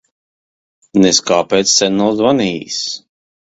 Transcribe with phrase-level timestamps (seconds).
[1.03, 2.81] Nez kāpēc sen nav zvanījis.